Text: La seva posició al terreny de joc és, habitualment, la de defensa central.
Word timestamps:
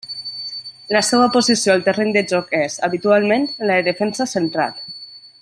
La 0.95 1.01
seva 1.09 1.27
posició 1.35 1.73
al 1.75 1.83
terreny 1.89 2.09
de 2.15 2.23
joc 2.33 2.57
és, 2.61 2.79
habitualment, 2.89 3.47
la 3.69 3.77
de 3.81 3.87
defensa 3.91 4.29
central. 4.33 4.77